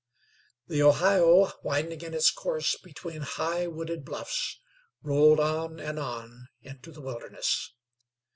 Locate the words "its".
2.15-2.31